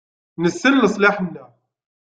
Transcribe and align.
Nessen 0.41 0.73
leṣlaḥ-nneɣ. 0.83 1.49